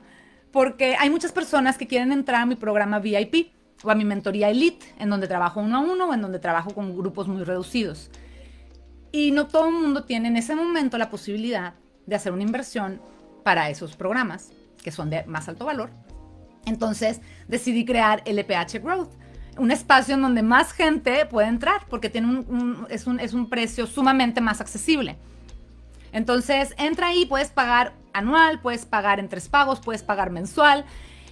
[0.51, 3.51] porque hay muchas personas que quieren entrar a mi programa VIP
[3.83, 6.73] o a mi mentoría Elite, en donde trabajo uno a uno o en donde trabajo
[6.73, 8.09] con grupos muy reducidos.
[9.11, 11.73] Y no todo el mundo tiene en ese momento la posibilidad
[12.05, 13.01] de hacer una inversión
[13.43, 14.51] para esos programas,
[14.83, 15.89] que son de más alto valor.
[16.65, 19.11] Entonces decidí crear LPH Growth,
[19.57, 22.43] un espacio en donde más gente puede entrar, porque tiene
[22.89, 25.17] es, un, es un precio sumamente más accesible.
[26.11, 30.85] Entonces entra ahí, puedes pagar anual, puedes pagar en tres pagos, puedes pagar mensual.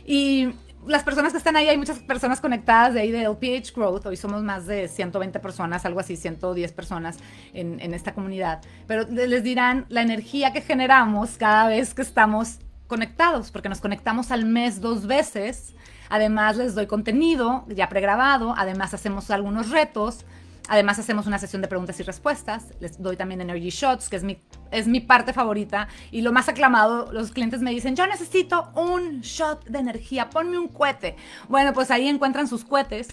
[0.05, 0.49] Y
[0.85, 4.05] las personas que están ahí, hay muchas personas conectadas de ahí de LPH Growth.
[4.05, 7.17] Hoy somos más de 120 personas, algo así, 110 personas
[7.53, 8.61] en, en esta comunidad.
[8.87, 14.31] Pero les dirán la energía que generamos cada vez que estamos conectados, porque nos conectamos
[14.31, 15.73] al mes dos veces.
[16.09, 18.53] Además, les doy contenido ya pregrabado.
[18.57, 20.25] Además, hacemos algunos retos.
[20.67, 22.73] Además hacemos una sesión de preguntas y respuestas.
[22.79, 24.39] Les doy también Energy Shots, que es mi,
[24.71, 25.87] es mi parte favorita.
[26.11, 30.57] Y lo más aclamado, los clientes me dicen, yo necesito un shot de energía, ponme
[30.57, 31.15] un cohete.
[31.49, 33.09] Bueno, pues ahí encuentran sus cohetes.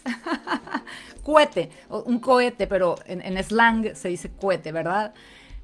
[1.22, 5.12] cohete, un cohete, pero en, en, slang se dice cohete, ¿verdad?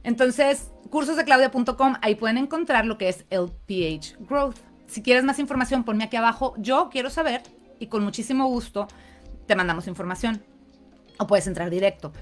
[0.09, 4.57] Entonces, cursosdeclaudia.com, ahí pueden encontrar lo que es el pH Growth.
[4.87, 6.55] Si quieres más información, ponme aquí abajo.
[6.57, 7.42] Yo quiero saber
[7.79, 8.88] y con muchísimo gusto
[9.47, 10.42] te mandamos información
[11.18, 12.14] o puedes entrar directo.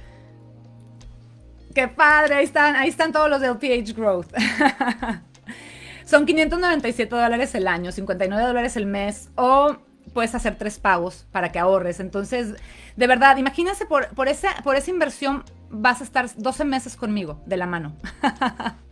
[1.77, 2.35] ¡Qué padre!
[2.35, 4.33] Ahí están, ahí están todos los del PH Growth.
[6.05, 9.77] Son 597 dólares el año, 59 dólares el mes o
[10.13, 12.01] puedes hacer tres pagos para que ahorres.
[12.01, 12.57] Entonces,
[12.97, 17.43] de verdad, imagínense por, por, esa, por esa inversión vas a estar 12 meses conmigo
[17.47, 17.97] de la mano.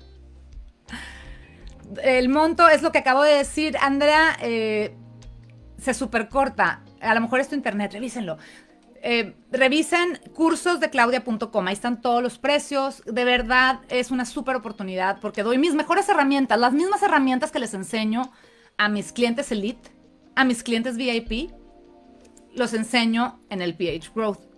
[2.03, 3.77] el monto es lo que acabo de decir.
[3.81, 4.97] Andrea, eh,
[5.79, 6.83] se supercorta.
[7.01, 8.39] A lo mejor es tu internet, revísenlo.
[9.07, 13.03] Eh, revisen cursos de claudia.com, ahí están todos los precios.
[13.05, 17.59] De verdad es una súper oportunidad porque doy mis mejores herramientas, las mismas herramientas que
[17.59, 18.33] les enseño
[18.79, 19.91] a mis clientes Elite,
[20.35, 21.51] a mis clientes VIP,
[22.55, 24.54] los enseño en el PH Growth.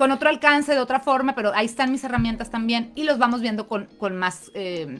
[0.00, 3.42] Con otro alcance, de otra forma, pero ahí están mis herramientas también y los vamos
[3.42, 3.86] viendo con,
[4.16, 4.98] más, eh,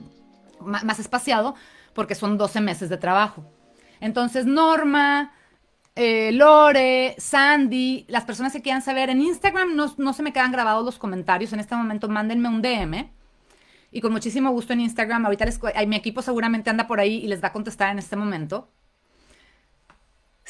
[0.61, 1.55] más espaciado
[1.95, 3.43] porque son 12 meses de trabajo.
[4.01, 5.33] Entonces, Norma,
[5.97, 9.09] eh, Lore, Sandy, las personas que quieran saber.
[9.09, 11.55] En Instagram no, se me quedan grabados los comentarios.
[11.55, 13.11] En este momento mándenme un DM.
[13.93, 15.25] Y con muchísimo gusto en Instagram.
[15.25, 18.17] Ahorita les, mi equipo seguramente anda por ahí y les va a contestar en este
[18.17, 18.69] momento.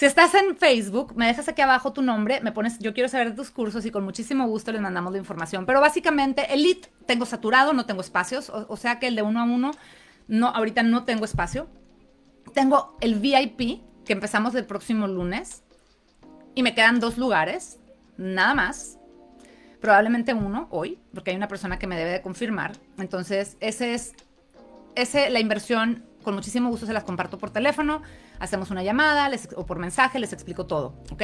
[0.00, 3.34] Si estás en Facebook, me dejas aquí abajo tu nombre, me pones, yo quiero saber
[3.34, 5.66] tus cursos y con muchísimo gusto les mandamos la información.
[5.66, 9.40] Pero básicamente, Elite tengo saturado, no tengo espacios, o, o sea que el de uno
[9.40, 9.72] a uno,
[10.26, 11.68] no, ahorita no tengo espacio.
[12.54, 15.64] Tengo el VIP, que empezamos el próximo lunes
[16.54, 17.78] y me quedan dos lugares,
[18.16, 18.96] nada más.
[19.82, 22.72] Probablemente uno hoy, porque hay una persona que me debe de confirmar.
[22.96, 24.14] Entonces, ese es
[24.94, 28.02] ese, la inversión, con muchísimo gusto se las comparto por teléfono,
[28.38, 31.22] hacemos una llamada o por mensaje, les explico todo, ¿ok?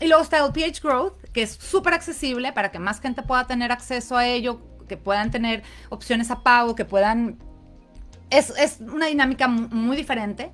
[0.00, 3.46] Y luego está el PH Growth, que es súper accesible para que más gente pueda
[3.46, 7.38] tener acceso a ello, que puedan tener opciones a pago, que puedan...
[8.30, 10.50] Es, es una dinámica muy diferente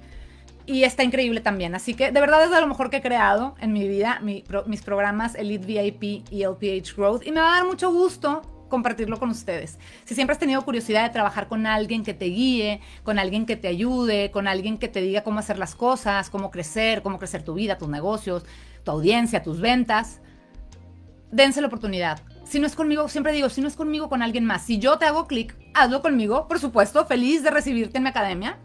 [0.66, 1.74] y está increíble también.
[1.74, 4.82] Así que de verdad es de lo mejor que he creado en mi vida, mis
[4.82, 7.26] programas Elite VIP y LPH Growth.
[7.26, 9.78] Y me va a dar mucho gusto compartirlo con ustedes.
[10.04, 13.56] Si siempre has tenido curiosidad de trabajar con alguien que te guíe, con alguien que
[13.56, 17.42] te ayude, con alguien que te diga cómo hacer las cosas, cómo crecer, cómo crecer
[17.42, 18.44] tu vida, tus negocios,
[18.82, 20.22] tu audiencia, tus ventas,
[21.30, 22.22] dense la oportunidad.
[22.44, 24.64] Si no es conmigo, siempre digo, si no es conmigo, con alguien más.
[24.64, 28.58] Si yo te hago clic, hazlo conmigo, por supuesto, feliz de recibirte en mi academia.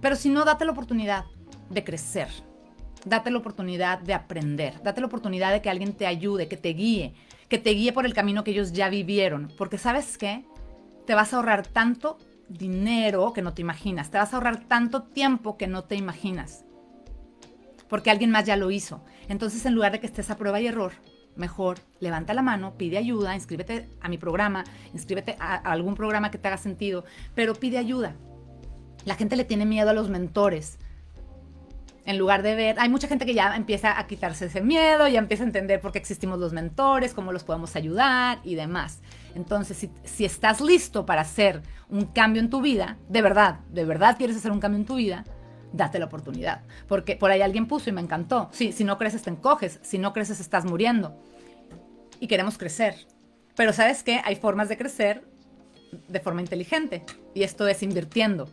[0.00, 1.24] Pero si no, date la oportunidad
[1.70, 2.28] de crecer.
[3.04, 4.80] Date la oportunidad de aprender.
[4.82, 7.14] Date la oportunidad de que alguien te ayude, que te guíe,
[7.48, 9.52] que te guíe por el camino que ellos ya vivieron.
[9.56, 10.44] Porque sabes qué?
[11.06, 14.10] Te vas a ahorrar tanto dinero que no te imaginas.
[14.10, 16.64] Te vas a ahorrar tanto tiempo que no te imaginas.
[17.88, 19.02] Porque alguien más ya lo hizo.
[19.28, 20.92] Entonces, en lugar de que estés a prueba y error,
[21.36, 26.38] mejor levanta la mano, pide ayuda, inscríbete a mi programa, inscríbete a algún programa que
[26.38, 28.16] te haga sentido, pero pide ayuda.
[29.04, 30.78] La gente le tiene miedo a los mentores.
[32.08, 35.18] En lugar de ver, hay mucha gente que ya empieza a quitarse ese miedo, ya
[35.18, 39.02] empieza a entender por qué existimos los mentores, cómo los podemos ayudar y demás.
[39.34, 44.16] Entonces, si, estás listo para hacer un cambio en tu vida, de verdad, de verdad
[44.16, 45.26] quieres hacer un cambio en tu vida,
[45.74, 46.62] date la oportunidad.
[46.86, 48.48] Porque por ahí alguien puso y me encantó.
[48.52, 51.14] Sí, si no creces te encoges, si no creces estás muriendo.
[52.20, 52.94] Y queremos crecer.
[53.54, 54.22] Pero sabes qué?
[54.24, 55.28] Hay formas de crecer
[56.08, 57.04] de forma inteligente.
[57.34, 58.48] Y esto es invirtiendo.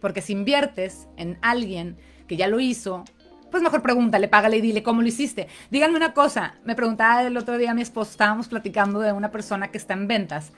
[0.00, 1.96] Porque si inviertes en alguien
[2.30, 3.04] que ya lo hizo,
[3.50, 5.48] pues mejor pregúntale, págale y dile cómo lo hiciste.
[5.72, 9.72] Díganme una cosa, me preguntaba el otro día mi esposo, estábamos platicando de una persona
[9.72, 10.52] que está en ventas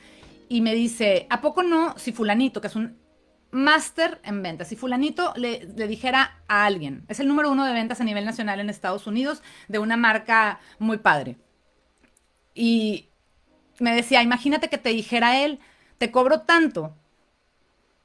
[0.50, 2.98] y me dice, ¿a poco no si fulanito, que es un
[3.52, 7.72] máster en ventas, si fulanito le, le, dijera a alguien, es el número uno de
[7.72, 11.38] ventas a nivel nacional en Estados Unidos de una marca muy padre.
[12.54, 13.08] Y
[13.78, 15.58] me decía, imagínate que te dijera él,
[15.96, 16.94] te cobro tanto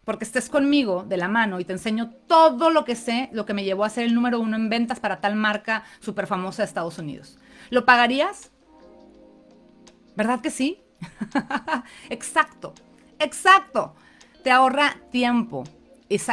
[0.07, 3.53] porque estés conmigo de la mano y te enseño todo lo que sé, lo que
[3.53, 6.67] me llevó a ser el número uno en ventas para tal marca súper famosa de
[6.67, 7.37] Estados Unidos.
[7.71, 8.49] ¿Lo pagarías?
[10.15, 10.81] ¿Verdad que sí?
[12.09, 12.73] exacto,
[13.19, 13.95] exacto.
[14.45, 15.65] Te ahorra tiempo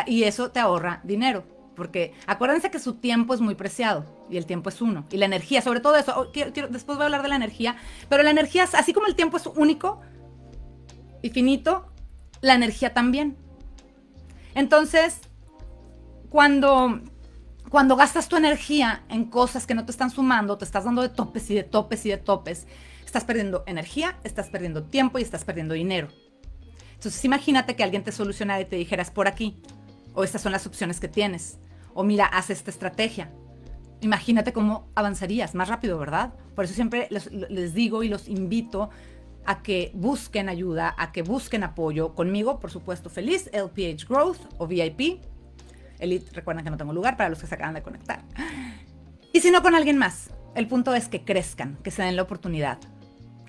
[0.07, 1.43] y eso te ahorra dinero.
[1.75, 5.05] Porque acuérdense que su tiempo es muy preciado y el tiempo es uno.
[5.11, 7.75] Y la energía, sobre todo eso, oh, después voy a hablar de la energía,
[8.09, 10.01] pero la energía, así como el tiempo es único
[11.23, 11.91] y finito,
[12.41, 13.43] la energía también.
[14.55, 15.21] Entonces,
[16.31, 17.01] cuando,
[17.69, 21.09] cuando gastas tu energía en cosas que no te están sumando, te estás dando de
[21.09, 22.67] topes y de topes y de topes,
[23.05, 26.09] estás perdiendo energía, estás perdiendo tiempo y estás perdiendo dinero.
[26.95, 29.61] Entonces, imagínate que alguien te solucionara y te dijera, es por aquí,
[30.15, 31.59] o estas son las opciones que tienes,
[31.93, 33.31] o mira, haz esta estrategia.
[34.01, 36.35] Imagínate cómo avanzarías más rápido, ¿verdad?
[36.55, 38.91] Por eso siempre les, les digo y los invito
[39.47, 42.15] a que busquen ayuda, a que busquen apoyo.
[42.15, 45.21] Conmigo, por supuesto, feliz, LPH Growth o VIP.
[45.99, 48.23] Elite, recuerden que no tengo lugar para los que se acaban de conectar.
[49.33, 50.31] Y si no, con alguien más.
[50.55, 52.79] El punto es que crezcan, que se den la oportunidad.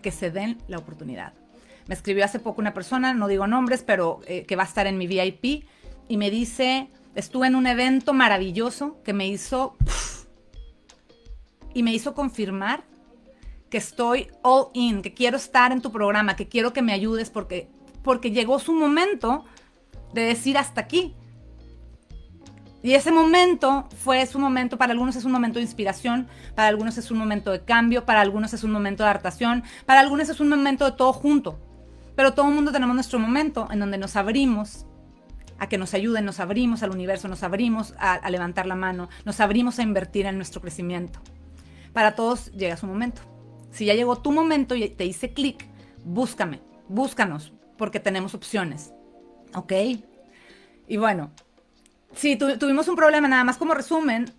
[0.01, 1.33] Que se den la oportunidad.
[1.87, 4.87] Me escribió hace poco una persona, no digo nombres, pero eh, que va a estar
[4.87, 5.65] en mi VIP
[6.07, 9.75] y me dice, estuve en un evento maravilloso que me hizo...
[11.73, 12.83] y me hizo confirmar
[13.75, 17.29] que estoy all in, que quiero estar en tu programa, que quiero que me ayudes
[17.29, 17.69] porque,
[18.03, 19.43] porque llegó su momento
[20.13, 21.13] de decir hasta aquí.
[22.81, 26.97] Y ese momento fue su momento, para algunos es un momento de inspiración, para algunos
[26.97, 30.39] es un momento de cambio, para algunos es un momento de adaptación, para algunos es
[30.39, 31.59] un momento de todo junto.
[32.15, 34.85] Pero todo el mundo tenemos nuestro momento en donde nos abrimos
[35.59, 39.09] a que nos ayuden, nos abrimos al universo, nos abrimos a, a levantar la mano,
[39.25, 41.19] nos abrimos a invertir en nuestro crecimiento.
[41.91, 43.34] Para todos llega su momento.
[43.75, 45.67] Si ya llegó tu momento y te hice clic,
[46.05, 48.93] búscame, búscanos, porque tenemos opciones.
[49.53, 49.73] ¿Ok?
[50.87, 51.31] Y bueno,
[52.13, 54.31] si tuvimos un problema, nada más como resumen,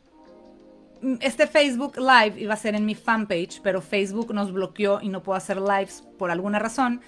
[1.20, 5.22] este Facebook Live iba a ser en mi fanpage, pero Facebook nos bloqueó y no
[5.22, 7.03] puedo hacer lives por alguna razón.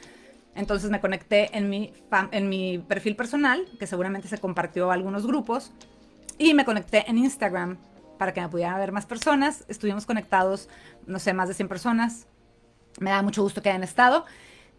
[0.54, 1.94] Entonces me conecté en mi,
[2.30, 5.72] en mi perfil personal, que seguramente se compartió a algunos grupos,
[6.36, 7.78] y me conecté en Instagram
[8.18, 9.64] para que me pudieran ver más personas.
[9.68, 10.68] Estuvimos conectados,
[11.06, 12.26] no sé, más de 100 personas.
[13.00, 14.26] Me da mucho gusto que hayan estado.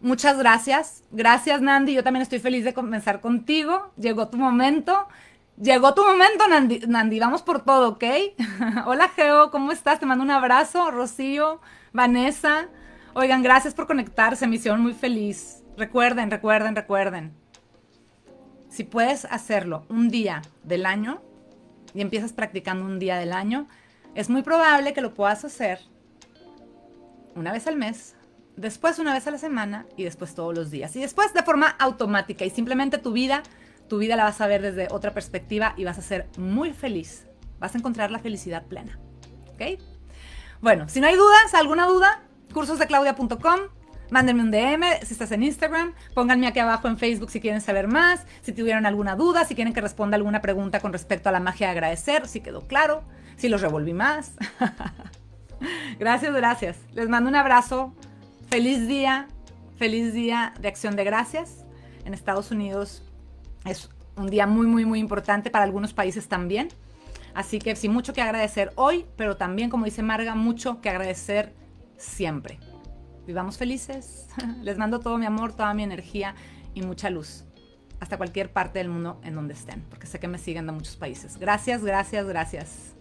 [0.00, 1.02] Muchas gracias.
[1.10, 1.94] Gracias, Nandi.
[1.94, 3.92] Yo también estoy feliz de comenzar contigo.
[3.96, 5.08] Llegó tu momento.
[5.60, 6.80] Llegó tu momento, Nandi.
[6.86, 8.04] Nandi, vamos por todo, ¿ok?
[8.86, 10.00] Hola, Geo, ¿cómo estás?
[10.00, 10.90] Te mando un abrazo.
[10.90, 11.60] Rocío,
[11.92, 12.68] Vanessa.
[13.14, 14.46] Oigan, gracias por conectarse.
[14.46, 15.62] Me hicieron muy feliz.
[15.76, 17.34] Recuerden, recuerden, recuerden.
[18.70, 21.20] Si puedes hacerlo un día del año,
[21.94, 23.68] y empiezas practicando un día del año,
[24.14, 25.80] es muy probable que lo puedas hacer
[27.34, 28.16] una vez al mes,
[28.56, 30.94] después una vez a la semana y después todos los días.
[30.96, 33.42] Y después de forma automática y simplemente tu vida,
[33.88, 37.26] tu vida la vas a ver desde otra perspectiva y vas a ser muy feliz.
[37.58, 38.98] Vas a encontrar la felicidad plena.
[39.54, 39.80] ¿Ok?
[40.60, 42.22] Bueno, si no hay dudas, alguna duda,
[42.52, 43.79] cursosdeclaudia.com.
[44.10, 45.94] Mándenme un DM si estás en Instagram.
[46.14, 48.26] Pónganme aquí abajo en Facebook si quieren saber más.
[48.42, 51.68] Si tuvieron alguna duda, si quieren que responda alguna pregunta con respecto a la magia
[51.68, 53.04] de agradecer, si quedó claro,
[53.36, 54.32] si los revolví más.
[55.98, 56.76] gracias, gracias.
[56.92, 57.94] Les mando un abrazo.
[58.48, 59.28] Feliz día.
[59.76, 61.64] Feliz día de acción de gracias.
[62.04, 63.04] En Estados Unidos
[63.64, 66.68] es un día muy, muy, muy importante para algunos países también.
[67.32, 71.54] Así que sí, mucho que agradecer hoy, pero también, como dice Marga, mucho que agradecer
[71.96, 72.58] siempre.
[73.30, 74.26] Vivamos felices.
[74.64, 76.34] Les mando todo mi amor, toda mi energía
[76.74, 77.44] y mucha luz
[78.00, 80.96] hasta cualquier parte del mundo en donde estén, porque sé que me siguen de muchos
[80.96, 81.36] países.
[81.38, 82.96] Gracias, gracias, gracias.